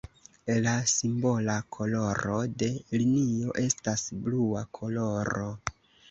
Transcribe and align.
La 0.67 0.71
simbola 0.91 1.57
koloro 1.75 2.39
de 2.61 2.69
linio 3.01 3.53
estas 3.65 4.05
blua 4.23 4.63
koloro. 4.79 5.45